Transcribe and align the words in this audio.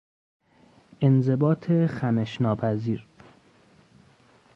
انضباط 1.01 1.65
خمش 1.87 2.41
ناپذیر 2.41 3.07